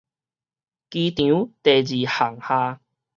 [0.03, 0.07] 機場第
[1.83, 2.79] 二航廈